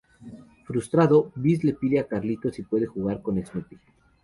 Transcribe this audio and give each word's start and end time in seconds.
Frustrado, 0.65 1.31
Bis 1.35 1.63
le 1.63 1.73
pide 1.75 1.99
a 1.99 2.07
Carlitos 2.07 2.55
si 2.55 2.63
puede 2.63 2.87
jugar 2.87 3.21
con 3.21 3.35
Snoopy. 3.45 3.77